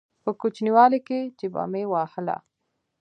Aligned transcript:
په 0.23 0.31
کوچنيوالي 0.41 0.99
کښې 1.07 1.21
چې 1.37 1.45
به 1.53 1.61
مې 1.71 1.83
واهه. 1.91 2.35